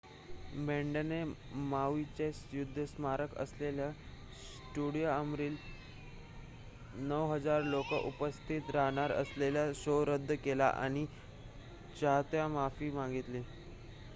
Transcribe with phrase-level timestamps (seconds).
[0.57, 1.17] बँडने
[1.65, 5.55] माऊइचे युद्ध स्मारक असलेल्या स्टेडिअमवरील
[7.01, 11.05] ९,००० लोक उपस्थित राहणार असलेला शो रद्द केला आणि
[12.01, 13.41] चाहत्यांची माफी मागितली